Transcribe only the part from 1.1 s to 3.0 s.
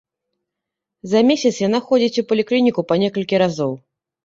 За месяц яна ходзіць у паліклініку